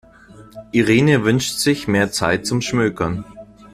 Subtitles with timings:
[0.71, 3.23] Irene wünscht sich mehr Zeit zum Schmökern.